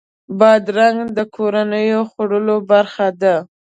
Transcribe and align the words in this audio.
بادرنګ 0.39 0.99
د 1.17 1.19
کورنیو 1.35 2.01
خوړو 2.11 2.57
برخه 2.71 3.07
ده. 3.21 3.35